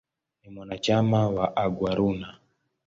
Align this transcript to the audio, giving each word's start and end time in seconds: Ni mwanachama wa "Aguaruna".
Ni 0.43 0.49
mwanachama 0.49 1.29
wa 1.29 1.55
"Aguaruna". 1.57 2.37